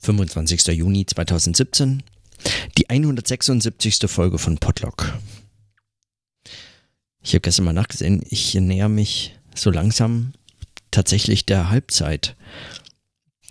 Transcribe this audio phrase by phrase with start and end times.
[0.00, 0.66] 25.
[0.68, 2.02] Juni 2017,
[2.76, 3.98] die 176.
[4.06, 5.18] Folge von Podlock.
[7.22, 10.32] Ich habe gestern mal nachgesehen, ich näher mich so langsam
[10.90, 12.36] tatsächlich der Halbzeit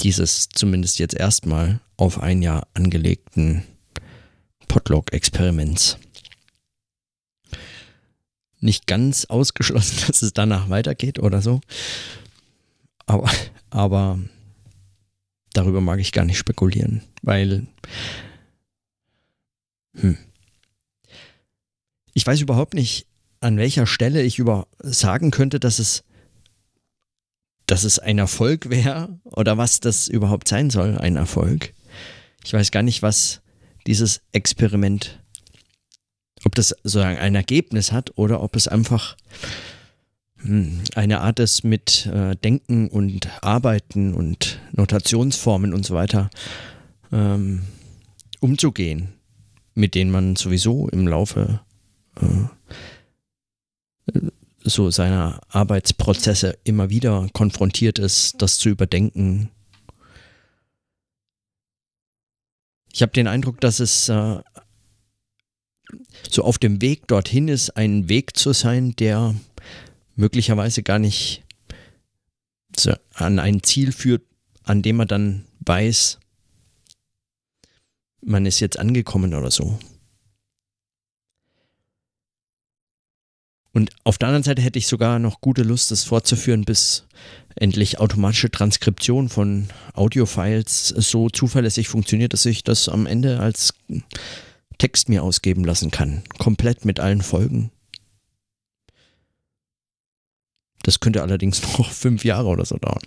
[0.02, 3.64] dieses zumindest jetzt erstmal auf ein Jahr angelegten
[4.68, 5.98] Podlog-Experiments.
[8.60, 11.62] Nicht ganz ausgeschlossen, dass es danach weitergeht oder so.
[13.06, 13.30] Aber,
[13.70, 14.20] aber
[15.58, 17.68] darüber mag ich gar nicht spekulieren, weil
[19.96, 20.18] hm,
[22.14, 23.08] ich weiß überhaupt nicht,
[23.40, 26.04] an welcher Stelle ich über sagen könnte, dass es
[27.66, 31.74] dass es ein Erfolg wäre oder was das überhaupt sein soll, ein Erfolg.
[32.46, 33.42] Ich weiß gar nicht, was
[33.88, 35.22] dieses Experiment,
[36.46, 39.18] ob das sozusagen ein Ergebnis hat oder ob es einfach
[40.96, 46.30] eine Art ist, mit äh, Denken und Arbeiten und Notationsformen und so weiter
[47.12, 47.64] ähm,
[48.40, 49.10] umzugehen,
[49.76, 51.62] mit denen man sowieso im Laufe
[52.22, 52.48] äh,
[54.64, 59.50] so seiner Arbeitsprozesse immer wieder konfrontiert ist, das zu überdenken.
[62.92, 64.40] Ich habe den Eindruck, dass es äh,
[66.30, 69.36] so auf dem Weg dorthin ist, ein Weg zu sein, der
[70.18, 71.44] möglicherweise gar nicht
[73.14, 74.24] an ein Ziel führt,
[74.64, 76.20] an dem man dann weiß,
[78.22, 79.80] man ist jetzt angekommen oder so.
[83.72, 87.06] Und auf der anderen Seite hätte ich sogar noch gute Lust, das fortzuführen, bis
[87.56, 93.76] endlich automatische Transkription von Audiofiles so zuverlässig funktioniert, dass ich das am Ende als
[94.80, 96.24] Text mir ausgeben lassen kann.
[96.40, 97.72] Komplett mit allen Folgen.
[100.88, 103.02] Das könnte allerdings noch fünf Jahre oder so dauern.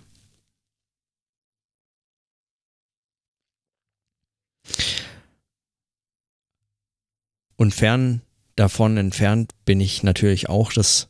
[7.56, 8.20] Und fern
[8.56, 11.08] davon entfernt bin ich natürlich auch, dass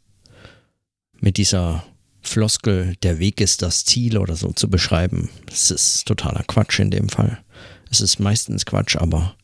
[1.18, 1.84] mit dieser
[2.22, 5.28] Floskel, der Weg ist das Ziel oder so zu beschreiben.
[5.50, 7.42] Es ist totaler Quatsch in dem Fall.
[7.90, 9.36] Es ist meistens Quatsch, aber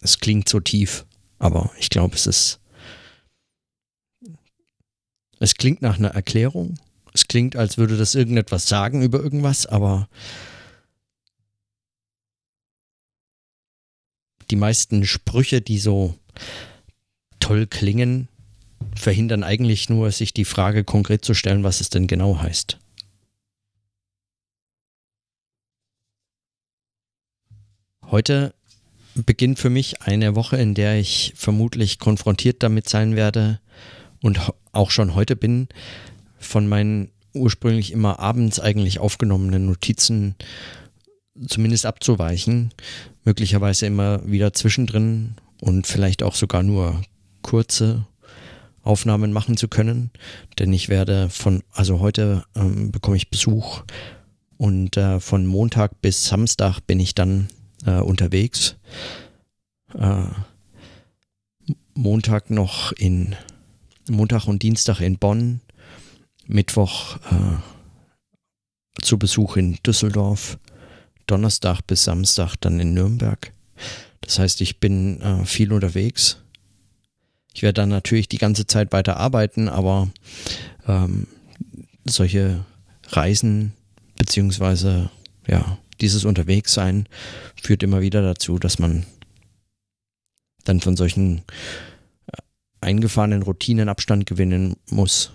[0.00, 1.05] es klingt so tief.
[1.38, 2.60] Aber ich glaube, es ist.
[5.38, 6.78] Es klingt nach einer Erklärung.
[7.12, 10.08] Es klingt, als würde das irgendetwas sagen über irgendwas, aber
[14.50, 16.14] die meisten Sprüche, die so
[17.40, 18.28] toll klingen,
[18.94, 22.78] verhindern eigentlich nur, sich die Frage konkret zu stellen, was es denn genau heißt.
[28.10, 28.54] Heute
[29.24, 33.60] beginnt für mich eine Woche, in der ich vermutlich konfrontiert damit sein werde
[34.22, 34.40] und
[34.72, 35.68] auch schon heute bin,
[36.38, 40.36] von meinen ursprünglich immer abends eigentlich aufgenommenen Notizen
[41.48, 42.72] zumindest abzuweichen,
[43.24, 47.02] möglicherweise immer wieder zwischendrin und vielleicht auch sogar nur
[47.42, 48.06] kurze
[48.82, 50.10] Aufnahmen machen zu können,
[50.58, 53.82] denn ich werde von, also heute ähm, bekomme ich Besuch
[54.56, 57.48] und äh, von Montag bis Samstag bin ich dann
[57.84, 58.76] äh, unterwegs.
[59.94, 60.24] Äh,
[61.94, 63.36] Montag noch in
[64.08, 65.60] Montag und Dienstag in Bonn,
[66.46, 70.58] Mittwoch äh, zu Besuch in Düsseldorf,
[71.26, 73.52] Donnerstag bis Samstag dann in Nürnberg.
[74.20, 76.38] Das heißt, ich bin äh, viel unterwegs.
[77.54, 80.08] Ich werde dann natürlich die ganze Zeit weiter arbeiten, aber
[80.86, 81.26] ähm,
[82.04, 82.64] solche
[83.08, 83.72] Reisen
[84.16, 85.10] beziehungsweise
[85.46, 87.08] ja dieses Unterwegssein
[87.60, 89.04] führt immer wieder dazu, dass man
[90.64, 91.38] dann von solchen
[92.26, 92.36] äh,
[92.80, 95.30] eingefahrenen Routinen Abstand gewinnen muss.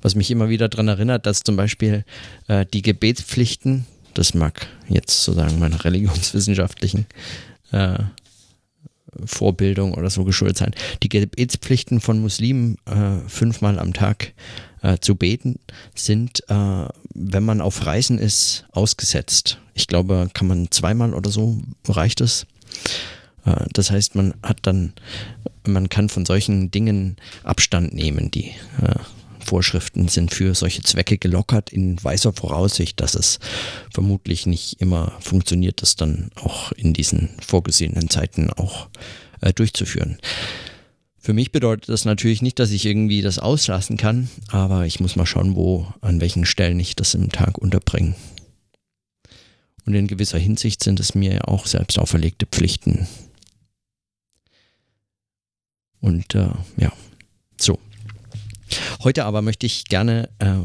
[0.00, 2.04] Was mich immer wieder daran erinnert, dass zum Beispiel
[2.48, 7.06] äh, die Gebetspflichten, das mag jetzt sozusagen meiner religionswissenschaftlichen
[7.72, 7.98] äh,
[9.24, 14.32] Vorbildung oder so geschuldet sein, die Gebetspflichten von Muslimen äh, fünfmal am Tag
[14.82, 15.58] äh, zu beten
[15.94, 19.58] sind, äh, wenn man auf Reisen ist, ausgesetzt.
[19.74, 22.46] Ich glaube, kann man zweimal oder so, reicht es.
[23.44, 24.92] Äh, das heißt, man hat dann,
[25.66, 28.50] man kann von solchen Dingen Abstand nehmen, die
[28.80, 28.94] äh,
[29.44, 33.40] Vorschriften sind für solche Zwecke gelockert in weißer Voraussicht, dass es
[33.92, 38.88] vermutlich nicht immer funktioniert, das dann auch in diesen vorgesehenen Zeiten auch
[39.40, 40.18] äh, durchzuführen.
[41.22, 45.16] Für mich bedeutet das natürlich nicht, dass ich irgendwie das auslassen kann, aber ich muss
[45.16, 48.14] mal schauen, wo, an welchen Stellen ich das im Tag unterbringe.
[49.86, 53.06] Und in gewisser Hinsicht sind es mir auch selbst auferlegte Pflichten.
[56.00, 56.92] Und äh, ja,
[57.56, 57.78] so.
[59.02, 60.56] Heute aber möchte ich gerne äh,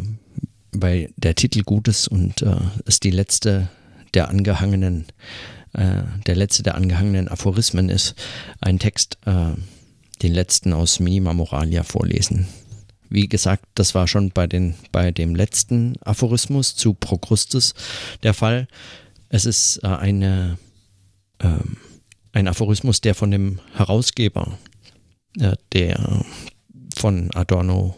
[0.81, 2.55] weil der Titel gut ist und äh,
[2.85, 3.69] es die letzte
[4.13, 5.05] der angehangenen,
[5.73, 8.15] äh, der letzte der angehangenen Aphorismen ist,
[8.61, 9.53] einen Text, äh,
[10.21, 12.47] den letzten aus Minima Moralia vorlesen.
[13.09, 17.73] Wie gesagt, das war schon bei, den, bei dem letzten Aphorismus zu Procrustes
[18.23, 18.67] der Fall.
[19.29, 20.57] Es ist äh, eine,
[21.39, 21.77] ähm,
[22.33, 24.57] ein Aphorismus, der von dem Herausgeber
[25.39, 26.25] äh, der
[26.95, 27.95] von Adorno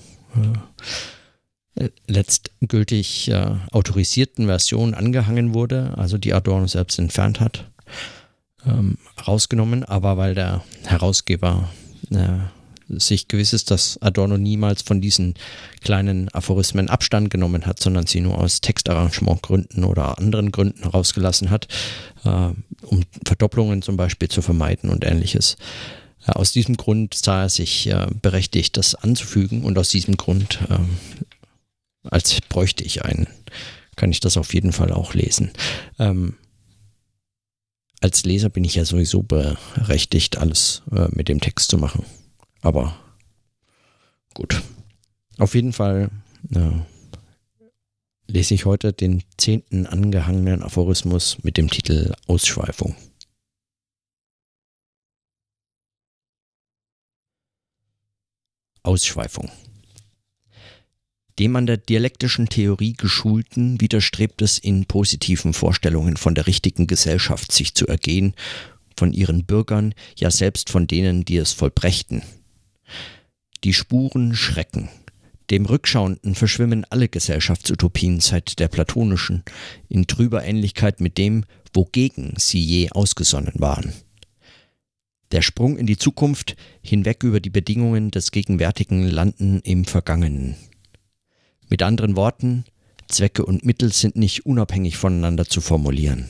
[1.75, 7.71] äh, letztgültig äh, autorisierten Version angehangen wurde, also die Adorno selbst entfernt hat,
[8.65, 11.78] ähm, rausgenommen, aber weil der Herausgeber äh,
[12.97, 15.35] sich gewiss ist, dass Adorno niemals von diesen
[15.81, 21.67] kleinen Aphorismen Abstand genommen hat, sondern sie nur aus Textarrangementgründen oder anderen Gründen rausgelassen hat,
[22.25, 22.49] äh,
[22.81, 25.57] um Verdopplungen zum Beispiel zu vermeiden und ähnliches.
[26.27, 30.59] Ja, aus diesem Grund sah er sich äh, berechtigt, das anzufügen und aus diesem Grund,
[30.69, 30.79] äh,
[32.09, 33.27] als bräuchte ich einen,
[33.95, 35.51] kann ich das auf jeden Fall auch lesen.
[35.99, 36.35] Ähm,
[38.01, 42.05] als Leser bin ich ja sowieso berechtigt, alles äh, mit dem Text zu machen.
[42.61, 42.97] Aber
[44.33, 44.61] gut.
[45.37, 46.09] Auf jeden Fall
[46.53, 46.71] äh,
[48.27, 52.95] lese ich heute den zehnten angehangenen Aphorismus mit dem Titel Ausschweifung.
[58.83, 59.49] Ausschweifung.
[61.39, 67.53] Dem an der dialektischen Theorie geschulten widerstrebt es in positiven Vorstellungen von der richtigen Gesellschaft
[67.53, 68.33] sich zu ergehen,
[68.97, 72.23] von ihren Bürgern, ja selbst von denen, die es vollbrächten.
[73.63, 74.89] Die Spuren schrecken.
[75.49, 79.43] Dem Rückschauenden verschwimmen alle Gesellschaftsutopien seit der platonischen
[79.87, 83.93] in trüber Ähnlichkeit mit dem, wogegen sie je ausgesonnen waren.
[85.31, 90.55] Der Sprung in die Zukunft hinweg über die Bedingungen des gegenwärtigen Landen im Vergangenen.
[91.69, 92.65] Mit anderen Worten,
[93.07, 96.29] Zwecke und Mittel sind nicht unabhängig voneinander zu formulieren.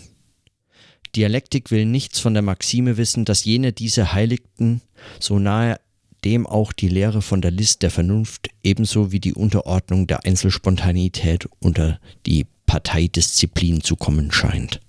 [1.15, 4.81] Dialektik will nichts von der Maxime wissen, dass jene diese heiligten,
[5.19, 5.79] so nahe
[6.23, 11.47] dem auch die Lehre von der List der Vernunft ebenso wie die Unterordnung der Einzelspontanität
[11.59, 14.81] unter die Parteidisziplin zu kommen scheint.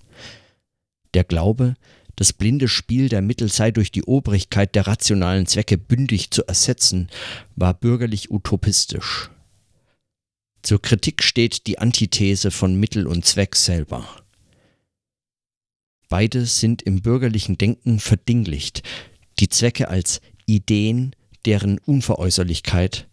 [1.13, 1.75] Der Glaube,
[2.17, 7.09] das blinde Spiel der Mittel sei durch die Obrigkeit der rationalen Zwecke bündig zu ersetzen,
[7.55, 9.31] war bürgerlich utopistisch.
[10.61, 14.07] Zur Kritik steht die Antithese von Mittel und Zweck selber.
[16.07, 18.83] Beide sind im bürgerlichen Denken verdinglicht,
[19.39, 21.15] die Zwecke als Ideen,
[21.45, 23.07] deren Unveräußerlichkeit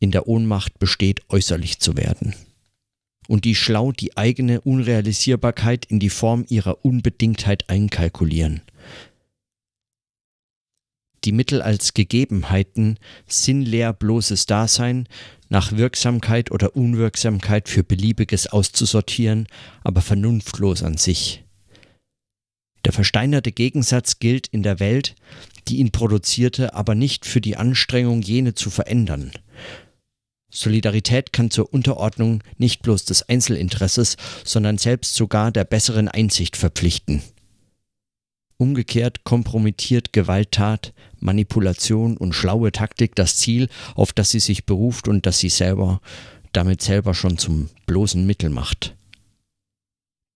[0.00, 2.34] in der Ohnmacht besteht, äußerlich zu werden
[3.30, 8.62] und die schlau die eigene Unrealisierbarkeit in die Form ihrer Unbedingtheit einkalkulieren.
[11.24, 15.06] Die Mittel als Gegebenheiten, sinnleer bloßes Dasein,
[15.48, 19.46] nach Wirksamkeit oder Unwirksamkeit für Beliebiges auszusortieren,
[19.82, 21.44] aber vernunftlos an sich.
[22.84, 25.14] Der versteinerte Gegensatz gilt in der Welt,
[25.68, 29.32] die ihn produzierte, aber nicht für die Anstrengung, jene zu verändern.
[30.50, 37.22] Solidarität kann zur Unterordnung nicht bloß des Einzelinteresses, sondern selbst sogar der besseren Einsicht verpflichten.
[38.56, 45.26] Umgekehrt kompromittiert Gewalttat, Manipulation und schlaue Taktik das Ziel, auf das sie sich beruft und
[45.26, 46.00] das sie selber
[46.52, 48.96] damit selber schon zum bloßen Mittel macht.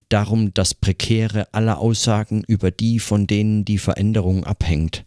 [0.08, 5.04] Darum das Prekäre aller Aussagen über die, von denen die Veränderung abhängt,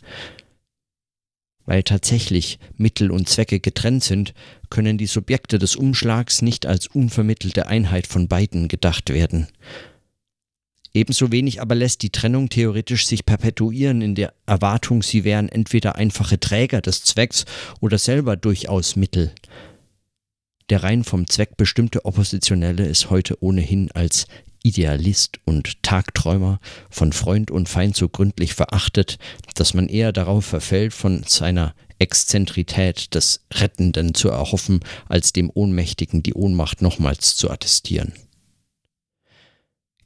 [1.66, 4.34] weil tatsächlich Mittel und Zwecke getrennt sind,
[4.70, 9.48] können die Subjekte des Umschlags nicht als unvermittelte Einheit von beiden gedacht werden.
[10.98, 15.96] Ebenso wenig aber lässt die Trennung theoretisch sich perpetuieren in der Erwartung, sie wären entweder
[15.96, 17.46] einfache Träger des Zwecks
[17.80, 19.32] oder selber durchaus Mittel.
[20.72, 24.26] Der rein vom Zweck bestimmte Oppositionelle ist heute ohnehin als
[24.64, 29.20] Idealist und Tagträumer, von Freund und Feind so gründlich verachtet,
[29.54, 36.24] dass man eher darauf verfällt, von seiner Exzentrität des Rettenden zu erhoffen, als dem Ohnmächtigen
[36.24, 38.14] die Ohnmacht nochmals zu attestieren.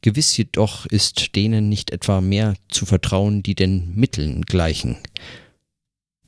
[0.01, 4.98] Gewiss jedoch ist denen nicht etwa mehr zu vertrauen, die den Mitteln gleichen,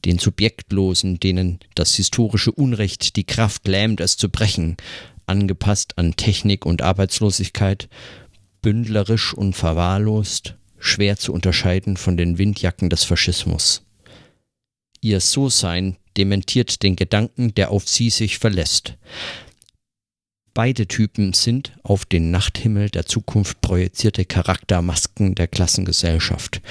[0.05, 4.77] den Subjektlosen, denen das historische Unrecht die Kraft lähmt, es zu brechen,
[5.25, 7.89] angepasst an Technik und Arbeitslosigkeit,
[8.61, 13.83] bündlerisch und verwahrlost, schwer zu unterscheiden von den Windjacken des Faschismus.
[15.01, 18.97] Ihr So-Sein dementiert den Gedanken, der auf sie sich verlässt.
[20.53, 26.61] Beide Typen sind auf den Nachthimmel der Zukunft projizierte Charaktermasken der Klassengesellschaft.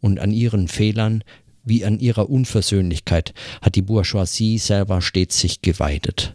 [0.00, 1.22] Und an ihren Fehlern
[1.62, 3.32] wie an ihrer Unversöhnlichkeit
[3.62, 6.34] hat die Bourgeoisie selber stets sich geweidet.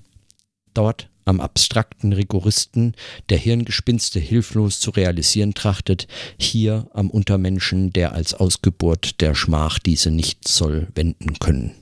[0.73, 2.93] Dort am abstrakten Rigoristen,
[3.29, 10.11] der Hirngespinste hilflos zu realisieren trachtet, hier am Untermenschen, der als Ausgeburt der Schmach diese
[10.11, 11.73] nicht soll wenden können.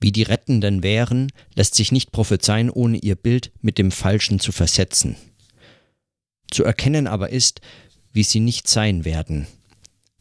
[0.00, 4.52] Wie die Rettenden wären, lässt sich nicht prophezeien, ohne ihr Bild mit dem Falschen zu
[4.52, 5.16] versetzen.
[6.50, 7.60] Zu erkennen aber ist,
[8.12, 9.46] wie sie nicht sein werden.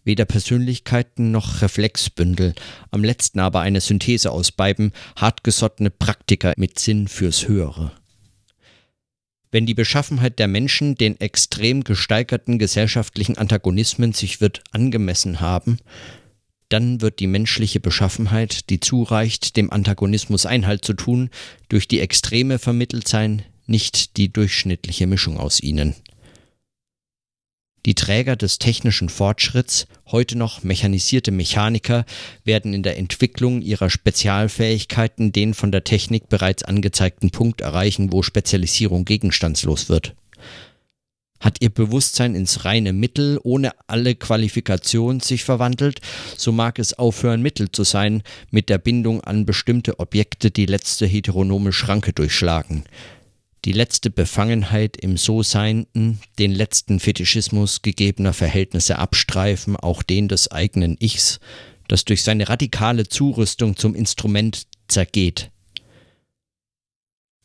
[0.04, 2.56] Weder Persönlichkeiten noch Reflexbündel,
[2.92, 7.92] am letzten aber eine Synthese aus beiden, hartgesottene Praktiker mit Sinn fürs Höhere.
[9.52, 15.80] Wenn die Beschaffenheit der Menschen den extrem gesteigerten gesellschaftlichen Antagonismen sich wird angemessen haben,
[16.70, 21.30] dann wird die menschliche Beschaffenheit, die zureicht, dem Antagonismus Einhalt zu tun,
[21.70, 25.96] durch die Extreme vermittelt sein, nicht die durchschnittliche Mischung aus ihnen.
[27.86, 32.06] Die Träger des technischen Fortschritts, heute noch mechanisierte Mechaniker,
[32.44, 38.24] werden in der Entwicklung ihrer Spezialfähigkeiten den von der Technik bereits angezeigten Punkt erreichen, wo
[38.24, 40.16] Spezialisierung gegenstandslos wird.
[41.40, 46.02] Hat ihr Bewusstsein ins reine Mittel ohne alle Qualifikation sich verwandelt,
[46.36, 51.06] so mag es aufhören, Mittel zu sein, mit der Bindung an bestimmte Objekte die letzte
[51.06, 52.86] heteronome Schranke durchschlagen,
[53.66, 60.98] die letzte Befangenheit im So-Seienden, den letzten Fetischismus gegebener Verhältnisse abstreifen, auch den des eigenen
[61.00, 61.40] Ichs,
[61.88, 65.52] das durch seine radikale Zurüstung zum Instrument zergeht.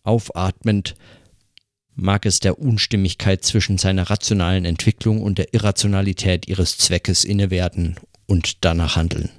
[0.03, 0.95] Aufatmend
[1.95, 7.97] mag es der Unstimmigkeit zwischen seiner rationalen Entwicklung und der Irrationalität ihres Zweckes inne werden
[8.27, 9.31] und danach handeln.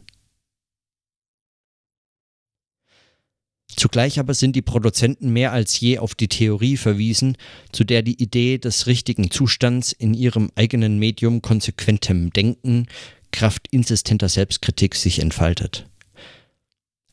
[3.75, 7.37] Zugleich aber sind die Produzenten mehr als je auf die Theorie verwiesen,
[7.71, 12.87] zu der die Idee des richtigen Zustands in ihrem eigenen Medium konsequentem Denken,
[13.31, 15.87] Kraft insistenter Selbstkritik sich entfaltet.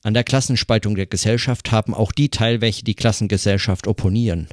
[0.03, 4.49] An der Klassenspaltung der Gesellschaft haben auch die teil, welche die Klassengesellschaft opponieren.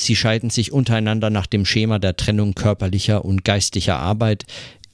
[0.00, 4.46] Sie scheiden sich untereinander nach dem Schema der Trennung körperlicher und geistlicher Arbeit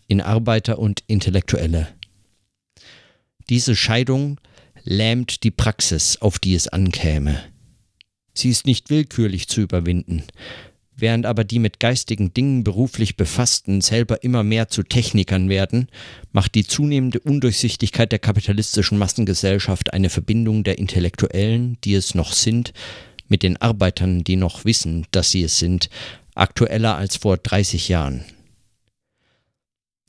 [0.09, 1.87] in Arbeiter und Intellektuelle.
[3.49, 4.41] Diese Scheidung
[4.83, 7.41] lähmt die Praxis, auf die es ankäme.
[8.35, 10.25] Sie ist nicht willkürlich zu überwinden.
[10.97, 15.87] Während aber die mit geistigen Dingen beruflich Befassten selber immer mehr zu Technikern werden,
[16.33, 22.73] macht die zunehmende Undurchsichtigkeit der kapitalistischen Massengesellschaft eine Verbindung der Intellektuellen, die es noch sind,
[23.29, 25.91] mit den Arbeitern, die noch wissen, dass sie es sind,
[26.35, 28.25] aktueller als vor 30 Jahren.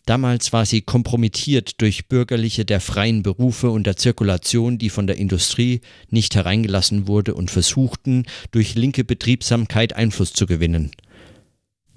[0.06, 5.18] Damals war sie kompromittiert durch Bürgerliche der freien Berufe und der Zirkulation, die von der
[5.18, 10.92] Industrie nicht hereingelassen wurde und versuchten, durch linke Betriebsamkeit Einfluss zu gewinnen.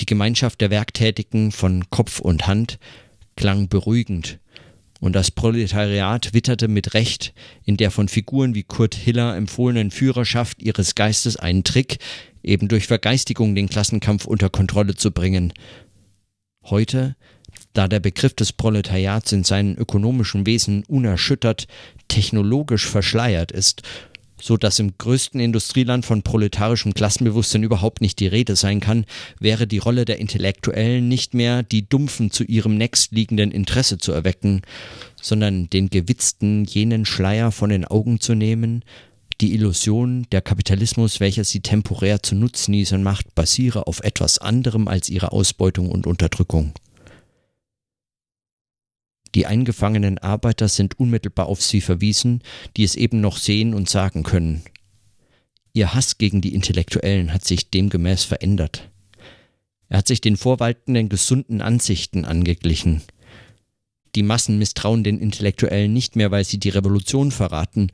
[0.01, 2.81] Die Gemeinschaft der Werktätigen von Kopf und Hand
[3.37, 4.41] klang beruhigend
[5.01, 7.33] und das Proletariat witterte mit Recht
[7.65, 11.99] in der von Figuren wie Kurt Hiller empfohlenen Führerschaft ihres Geistes einen Trick,
[12.43, 15.53] eben durch Vergeistigung den Klassenkampf unter Kontrolle zu bringen.
[16.65, 17.17] Heute,
[17.73, 21.67] da der Begriff des Proletariats in seinen ökonomischen Wesen unerschüttert,
[22.09, 23.83] technologisch verschleiert ist
[24.41, 29.05] so dass im größten Industrieland von proletarischem Klassenbewusstsein überhaupt nicht die Rede sein kann,
[29.39, 34.63] wäre die Rolle der Intellektuellen nicht mehr, die Dumpfen zu ihrem nächstliegenden Interesse zu erwecken,
[35.21, 38.85] sondern den Gewitzten jenen Schleier von den Augen zu nehmen,
[39.41, 45.09] die Illusion, der Kapitalismus, welcher sie temporär zu Nutznießern macht, basiere auf etwas anderem als
[45.09, 46.75] ihre Ausbeutung und Unterdrückung.
[49.35, 52.43] Die eingefangenen Arbeiter sind unmittelbar auf sie verwiesen,
[52.77, 54.63] die es eben noch sehen und sagen können.
[55.73, 58.91] Ihr Hass gegen die Intellektuellen hat sich demgemäß verändert.
[59.89, 63.03] Er hat sich den vorwaltenden gesunden Ansichten angeglichen.
[64.17, 67.93] Die Massen misstrauen den Intellektuellen nicht mehr, weil sie die Revolution verraten,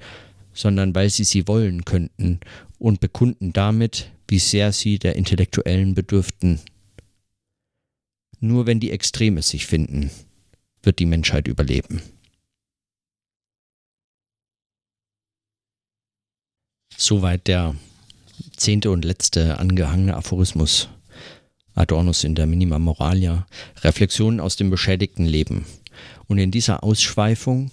[0.55, 2.41] sondern weil sie sie wollen könnten
[2.79, 6.61] und bekunden damit, wie sehr sie der Intellektuellen bedürften.
[8.41, 10.11] Nur wenn die Extreme sich finden
[10.87, 12.01] wird die Menschheit überleben.
[16.97, 17.77] Soweit der
[18.57, 20.89] zehnte und letzte angehangene Aphorismus
[21.77, 23.47] Adornus in der Minima Moralia,
[23.83, 25.67] Reflexionen aus dem beschädigten Leben.
[26.27, 27.71] Und in dieser Ausschweifung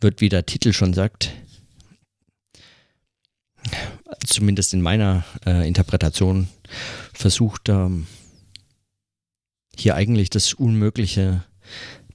[0.00, 1.32] wird, wie der Titel schon sagt,
[4.24, 6.48] zumindest in meiner äh, Interpretation,
[7.14, 8.06] versucht, ähm,
[9.74, 11.42] hier eigentlich das Unmögliche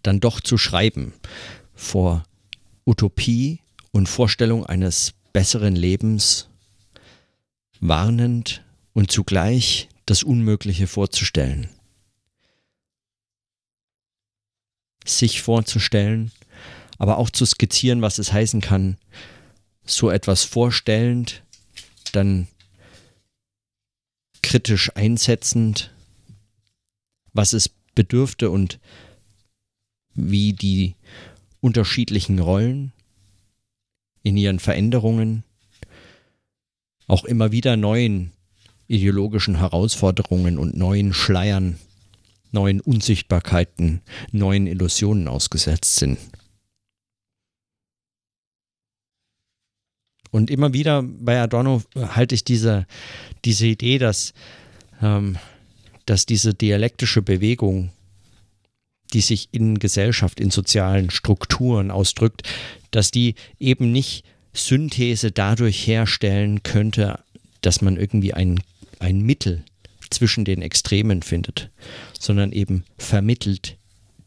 [0.03, 1.13] dann doch zu schreiben
[1.74, 2.24] vor
[2.86, 3.60] Utopie
[3.91, 6.50] und Vorstellung eines besseren Lebens,
[7.79, 11.70] warnend und zugleich das Unmögliche vorzustellen.
[15.05, 16.31] Sich vorzustellen,
[16.98, 18.98] aber auch zu skizzieren, was es heißen kann,
[19.84, 21.43] so etwas vorstellend
[22.12, 22.48] dann
[24.41, 25.91] kritisch einsetzend,
[27.34, 28.79] was es bedürfte und
[30.30, 30.96] wie die
[31.60, 32.92] unterschiedlichen Rollen
[34.24, 35.44] in ihren Veränderungen
[37.08, 38.32] auch immer wieder neuen
[38.88, 41.80] ideologischen Herausforderungen und neuen Schleiern,
[42.51, 44.01] neuen Unsichtbarkeiten,
[44.32, 46.18] neuen Illusionen ausgesetzt sind.
[50.32, 52.88] Und immer wieder bei Adorno halte ich diese,
[53.44, 54.34] diese Idee, dass,
[55.01, 55.38] ähm,
[56.06, 57.92] dass diese dialektische Bewegung,
[59.13, 62.44] die sich in Gesellschaft, in sozialen Strukturen ausdrückt,
[62.91, 67.20] dass die eben nicht Synthese dadurch herstellen könnte,
[67.62, 68.62] dass man irgendwie ein,
[69.00, 69.63] ein Mittel
[70.10, 71.70] zwischen den Extremen findet,
[72.20, 73.77] sondern eben vermittelt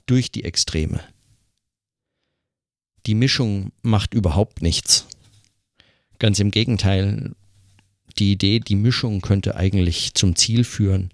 [0.06, 1.00] durch die Extreme.
[3.06, 5.06] Die Mischung macht überhaupt nichts.
[6.18, 7.34] Ganz im Gegenteil,
[8.18, 11.10] die Idee, die Mischung könnte eigentlich zum Ziel führen,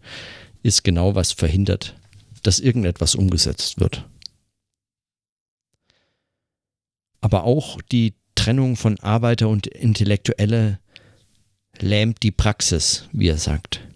[0.62, 1.96] ist genau was verhindert,
[2.42, 4.09] dass irgendetwas umgesetzt wird.
[7.20, 10.80] Aber auch die Trennung von Arbeiter und Intellektuelle
[11.78, 13.87] lähmt die Praxis, wie er sagt.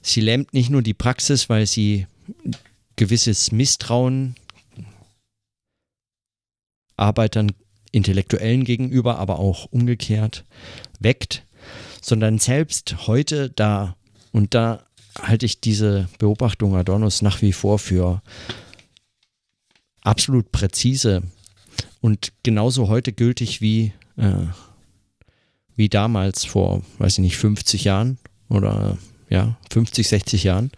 [0.00, 2.06] Sie lähmt nicht nur die Praxis, weil sie
[2.96, 4.36] gewisses Misstrauen
[6.96, 7.52] Arbeitern,
[7.90, 10.44] Intellektuellen gegenüber, aber auch umgekehrt
[11.00, 11.46] weckt,
[12.02, 13.96] sondern selbst heute da,
[14.34, 14.84] und da
[15.22, 18.20] halte ich diese Beobachtung Adornos nach wie vor für
[20.02, 21.22] absolut präzise
[22.00, 24.46] und genauso heute gültig wie, äh,
[25.76, 28.98] wie damals vor, weiß ich nicht, 50 Jahren oder
[29.30, 30.72] ja, 50, 60 Jahren.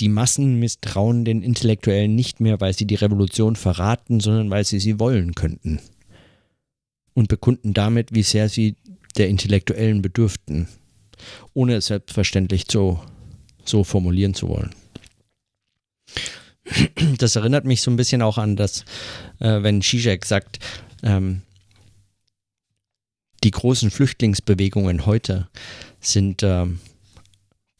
[0.00, 4.80] Die Massen misstrauen den Intellektuellen nicht mehr, weil sie die Revolution verraten, sondern weil sie
[4.80, 5.80] sie wollen könnten.
[7.16, 8.76] Und bekunden damit, wie sehr sie
[9.16, 10.68] der Intellektuellen bedürften,
[11.54, 13.00] ohne es selbstverständlich so,
[13.64, 14.74] so formulieren zu wollen.
[17.18, 18.84] Das erinnert mich so ein bisschen auch an das,
[19.38, 20.58] äh, wenn Zizek sagt,
[21.02, 21.42] ähm,
[23.44, 25.48] die großen Flüchtlingsbewegungen heute
[26.00, 26.80] sind ähm,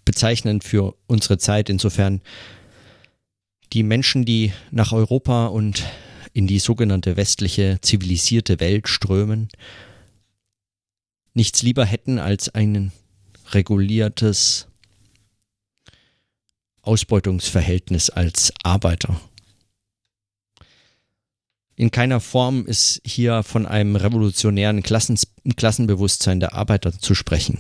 [0.05, 1.69] bezeichnend für unsere Zeit.
[1.69, 2.23] Insofern
[3.73, 5.85] die Menschen, die nach Europa und
[6.37, 9.49] in die sogenannte westliche zivilisierte Welt strömen,
[11.33, 12.93] nichts lieber hätten als ein
[13.53, 14.67] reguliertes
[16.83, 19.19] Ausbeutungsverhältnis als Arbeiter.
[21.75, 27.59] In keiner Form ist hier von einem revolutionären Klassens Klassenbewusstsein der Arbeiter zu sprechen.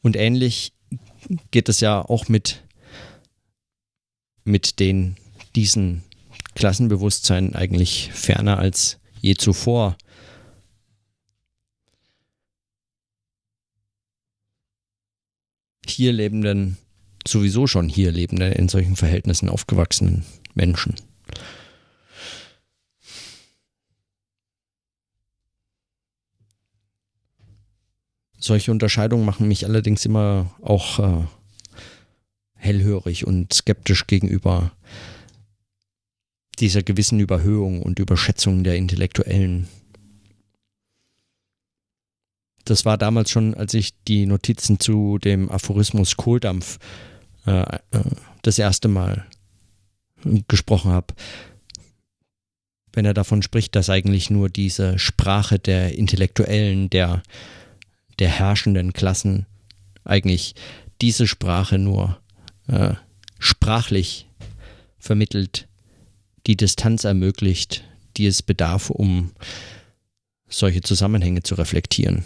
[0.00, 0.72] Und ähnlich
[1.50, 2.62] geht es ja auch mit,
[4.44, 5.18] mit den,
[5.58, 6.04] diesen
[6.54, 9.96] Klassenbewusstsein eigentlich ferner als je zuvor.
[15.84, 16.76] Hier lebenden,
[17.26, 20.94] sowieso schon hier lebenden, in solchen Verhältnissen aufgewachsenen Menschen.
[28.38, 31.26] Solche Unterscheidungen machen mich allerdings immer auch äh,
[32.54, 34.70] hellhörig und skeptisch gegenüber
[36.60, 39.68] dieser gewissen Überhöhung und Überschätzung der Intellektuellen.
[42.64, 46.78] Das war damals schon, als ich die Notizen zu dem Aphorismus Kohldampf
[47.46, 47.78] äh, äh,
[48.42, 49.26] das erste Mal
[50.48, 51.14] gesprochen habe.
[52.92, 57.22] Wenn er davon spricht, dass eigentlich nur diese Sprache der Intellektuellen, der
[58.18, 59.46] der herrschenden Klassen
[60.04, 60.54] eigentlich
[61.00, 62.20] diese Sprache nur
[62.66, 62.94] äh,
[63.38, 64.28] sprachlich
[64.98, 65.67] vermittelt,
[66.46, 67.84] die Distanz ermöglicht,
[68.16, 69.32] die es bedarf, um
[70.48, 72.24] solche Zusammenhänge zu reflektieren.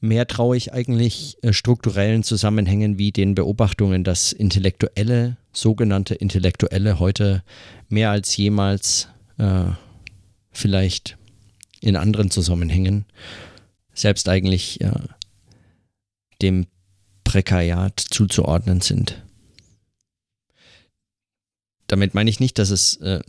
[0.00, 7.42] Mehr traue ich eigentlich äh, strukturellen Zusammenhängen wie den Beobachtungen, dass Intellektuelle, sogenannte Intellektuelle heute
[7.88, 9.64] mehr als jemals äh,
[10.52, 11.16] vielleicht
[11.80, 13.06] in anderen Zusammenhängen
[13.94, 14.92] selbst eigentlich äh,
[16.42, 16.66] dem
[17.24, 19.23] Prekariat zuzuordnen sind.
[21.86, 23.20] Damit meine ich nicht, dass es, äh,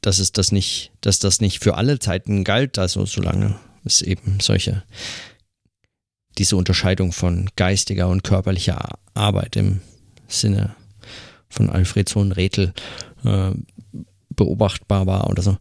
[0.00, 4.40] dass es das nicht, dass das nicht für alle Zeiten galt, also solange es eben
[4.40, 4.82] solche
[6.38, 9.82] diese Unterscheidung von geistiger und körperlicher Arbeit im
[10.28, 10.74] Sinne
[11.50, 12.72] von Alfred Sohn Rethel
[13.24, 13.50] äh,
[14.30, 15.58] beobachtbar war oder so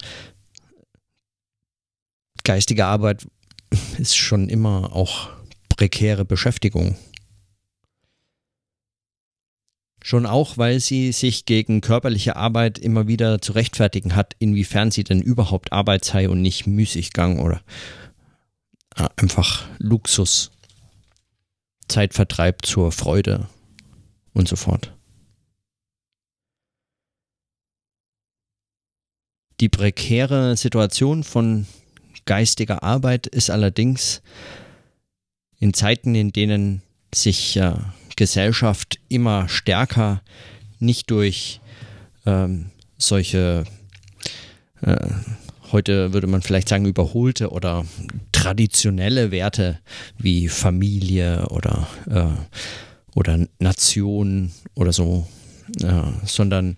[2.43, 3.27] geistige Arbeit
[3.97, 5.29] ist schon immer auch
[5.69, 6.97] prekäre Beschäftigung.
[10.03, 15.03] Schon auch, weil sie sich gegen körperliche Arbeit immer wieder zu rechtfertigen hat, inwiefern sie
[15.03, 17.61] denn überhaupt Arbeit sei und nicht Müßiggang oder
[18.95, 20.51] äh, einfach Luxus,
[21.87, 23.47] Zeitvertreib zur Freude
[24.33, 24.95] und so fort.
[29.59, 31.67] Die prekäre Situation von
[32.25, 34.23] geistiger Arbeit ist allerdings
[35.59, 36.81] in Zeiten, in denen
[37.13, 37.75] sich äh,
[38.15, 40.21] Gesellschaft immer stärker
[40.79, 41.61] nicht durch
[42.25, 43.63] ähm, solche,
[44.81, 45.07] äh,
[45.71, 47.85] heute würde man vielleicht sagen, überholte oder
[48.31, 49.79] traditionelle Werte
[50.17, 55.27] wie Familie oder, äh, oder Nation oder so,
[55.81, 56.77] äh, sondern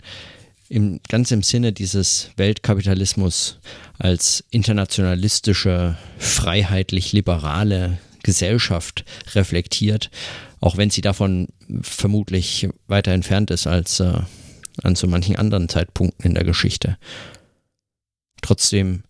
[0.69, 3.59] im, ganz im Sinne dieses Weltkapitalismus
[3.99, 10.09] als internationalistische, freiheitlich-liberale Gesellschaft reflektiert,
[10.63, 11.49] auch wenn sie davon
[11.81, 14.21] vermutlich weiter entfernt ist als äh,
[14.81, 16.97] an so manchen anderen Zeitpunkten in der Geschichte.
[18.41, 19.03] Trotzdem,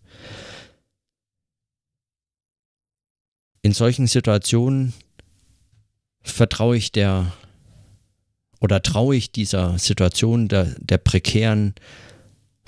[3.62, 4.94] in solchen Situationen
[6.22, 7.32] vertraue ich der
[8.58, 11.76] oder traue ich dieser Situation der, der prekären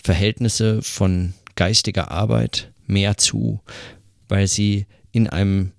[0.01, 3.61] Verhältnisse von geistiger Arbeit mehr zu,
[4.29, 5.73] weil sie in einem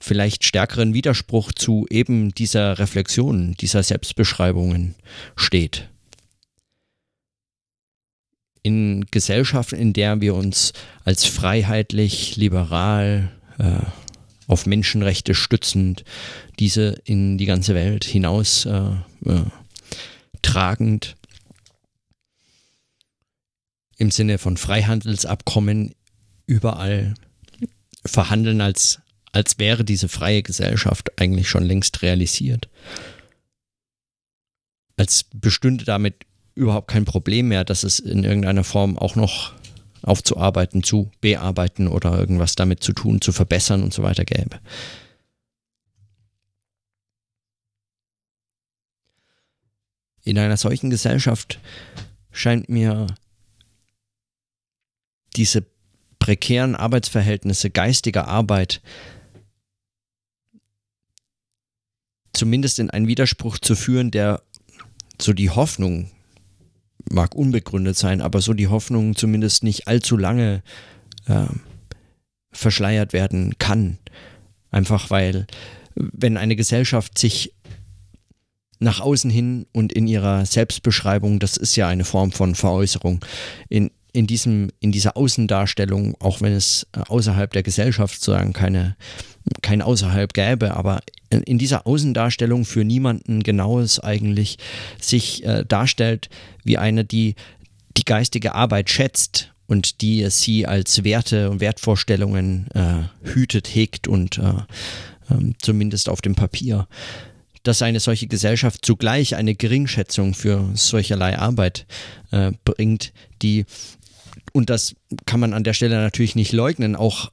[0.00, 4.94] vielleicht stärkeren Widerspruch zu eben dieser Reflexion, dieser Selbstbeschreibungen
[5.36, 5.88] steht.
[8.62, 10.72] In Gesellschaften, in der wir uns
[11.04, 13.80] als freiheitlich, liberal, äh,
[14.46, 16.04] auf Menschenrechte stützend,
[16.58, 18.90] diese in die ganze Welt hinaus äh,
[19.24, 19.44] äh,
[20.42, 21.16] tragend,
[23.96, 25.94] im Sinne von Freihandelsabkommen
[26.46, 27.14] überall
[28.04, 29.00] verhandeln als
[29.32, 32.68] als wäre diese freie Gesellschaft eigentlich schon längst realisiert.
[34.96, 39.54] Als bestünde damit überhaupt kein Problem mehr, dass es in irgendeiner Form auch noch
[40.02, 44.60] aufzuarbeiten, zu bearbeiten oder irgendwas damit zu tun, zu verbessern und so weiter gäbe.
[50.22, 51.60] In einer solchen Gesellschaft
[52.30, 53.06] scheint mir
[55.36, 55.64] diese
[56.18, 58.82] prekären Arbeitsverhältnisse geistiger Arbeit
[62.40, 64.40] zumindest in einen Widerspruch zu führen, der
[65.20, 66.10] so die Hoffnung,
[67.10, 70.62] mag unbegründet sein, aber so die Hoffnung zumindest nicht allzu lange
[71.26, 71.44] äh,
[72.50, 73.98] verschleiert werden kann.
[74.70, 75.46] Einfach weil,
[75.94, 77.52] wenn eine Gesellschaft sich
[78.78, 83.22] nach außen hin und in ihrer Selbstbeschreibung, das ist ja eine Form von Veräußerung,
[83.68, 88.96] in, in, diesem, in dieser Außendarstellung, auch wenn es äh, außerhalb der Gesellschaft sozusagen keine,
[89.60, 91.00] kein Außerhalb gäbe, aber
[91.30, 94.58] in dieser Außendarstellung für niemanden genaues eigentlich
[95.00, 96.28] sich äh, darstellt
[96.64, 97.36] wie eine, die
[97.96, 104.38] die geistige Arbeit schätzt und die sie als Werte und Wertvorstellungen äh, hütet, hegt und
[104.38, 104.42] äh,
[105.32, 106.88] äh, zumindest auf dem Papier.
[107.62, 111.86] Dass eine solche Gesellschaft zugleich eine Geringschätzung für solcherlei Arbeit
[112.32, 113.12] äh, bringt,
[113.42, 113.66] die
[114.52, 117.30] und das kann man an der Stelle natürlich nicht leugnen, auch,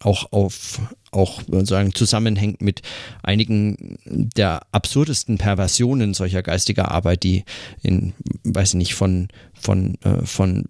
[0.00, 0.80] auch auf
[1.12, 2.82] auch sagen zusammenhängt mit
[3.22, 7.44] einigen der absurdesten Perversionen solcher geistiger Arbeit, die
[7.82, 10.66] in, weiß ich nicht, von, von, äh, von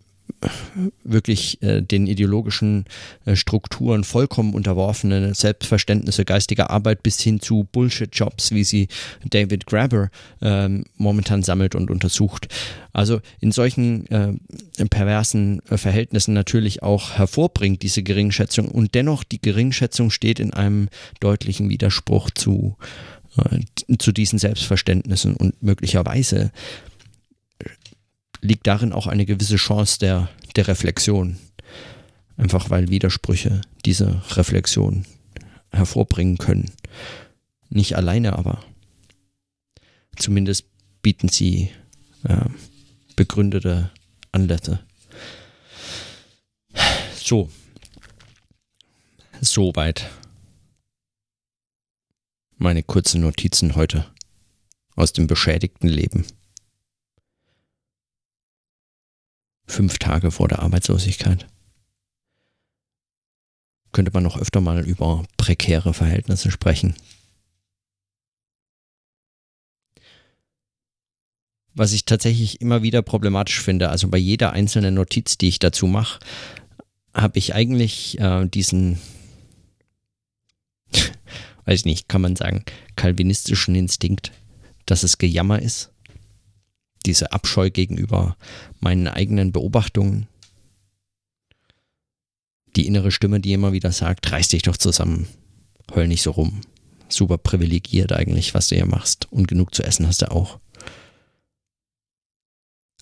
[1.05, 2.85] wirklich äh, den ideologischen
[3.24, 8.88] äh, Strukturen vollkommen unterworfene Selbstverständnisse geistiger Arbeit bis hin zu Bullshit-Jobs, wie sie
[9.28, 12.48] David Graeber ähm, momentan sammelt und untersucht.
[12.92, 14.33] Also in solchen äh,
[14.90, 18.68] perversen äh, Verhältnissen natürlich auch hervorbringt, diese Geringschätzung.
[18.68, 20.88] Und dennoch, die Geringschätzung steht in einem
[21.20, 22.76] deutlichen Widerspruch zu,
[23.38, 26.50] äh, zu diesen Selbstverständnissen und möglicherweise
[28.42, 31.38] liegt darin auch eine gewisse Chance der, der Reflexion.
[32.37, 35.07] Einfach weil Widersprüche diese Reflexion
[35.70, 36.72] hervorbringen können.
[37.70, 38.62] Nicht alleine, aber
[40.16, 40.66] zumindest
[41.00, 41.70] bieten sie
[42.24, 42.48] äh,
[43.16, 43.90] begründete
[44.33, 44.81] Anlässe.
[47.14, 47.48] So.
[49.40, 50.11] Soweit
[52.57, 54.07] meine kurzen Notizen heute
[54.94, 56.26] aus dem beschädigten Leben.
[59.72, 61.46] Fünf Tage vor der Arbeitslosigkeit.
[63.92, 66.94] Könnte man noch öfter mal über prekäre Verhältnisse sprechen.
[71.74, 75.87] Was ich tatsächlich immer wieder problematisch finde, also bei jeder einzelnen Notiz, die ich dazu
[75.87, 76.20] mache,
[77.14, 78.98] habe ich eigentlich äh, diesen
[81.64, 82.64] weiß ich nicht, kann man sagen,
[82.96, 84.32] kalvinistischen Instinkt,
[84.87, 85.90] dass es Gejammer ist.
[87.06, 88.36] Diese Abscheu gegenüber
[88.80, 90.28] meinen eigenen Beobachtungen.
[92.76, 95.26] Die innere Stimme, die immer wieder sagt, reiß dich doch zusammen,
[95.94, 96.62] heul nicht so rum.
[97.08, 99.30] Super privilegiert eigentlich, was du hier machst.
[99.30, 100.58] Und genug zu essen hast du auch.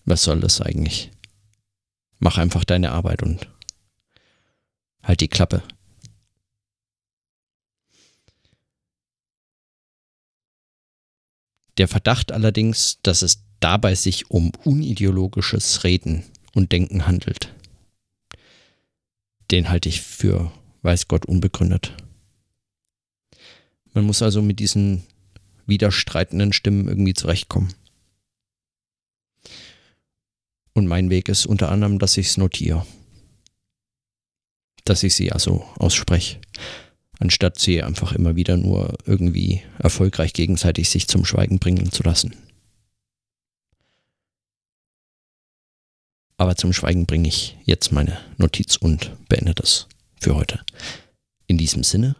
[0.03, 1.11] Was soll das eigentlich?
[2.19, 3.47] Mach einfach deine Arbeit und
[5.03, 5.63] halt die Klappe.
[11.81, 17.55] Der Verdacht allerdings, dass es dabei sich um unideologisches Reden und Denken handelt,
[19.49, 20.51] den halte ich für,
[20.83, 21.97] weiß Gott, unbegründet.
[23.95, 25.01] Man muss also mit diesen
[25.65, 27.73] widerstreitenden Stimmen irgendwie zurechtkommen.
[30.73, 32.85] Und mein Weg ist unter anderem, dass ich es notiere.
[34.85, 36.39] Dass ich sie also ausspreche
[37.21, 42.35] anstatt sie einfach immer wieder nur irgendwie erfolgreich gegenseitig sich zum Schweigen bringen zu lassen.
[46.37, 49.87] Aber zum Schweigen bringe ich jetzt meine Notiz und beende das
[50.19, 50.59] für heute.
[51.45, 52.15] In diesem Sinne,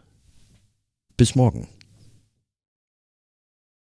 [1.16, 1.66] bis morgen.